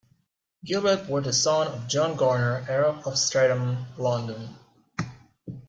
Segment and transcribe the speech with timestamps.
[0.65, 4.55] Gilbert was the son of John Garner Arrow of Streatham, London.